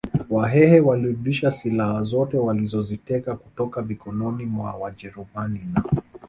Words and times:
Wahehe 0.29 0.79
walirudisha 0.79 1.51
silaha 1.51 2.03
zote 2.03 2.37
walizoziteka 2.37 3.35
kutoka 3.35 3.81
mikononi 3.81 4.45
mwa 4.45 4.73
wajerumani 4.75 5.65
na 5.73 5.83